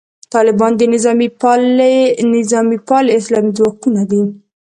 طالبان 0.33 0.71
د 0.77 0.81
نظامي 0.93 1.29
پالي 2.89 3.15
اسلام 3.19 3.45
ځواکونه 3.57 4.01
دي. 4.09 4.21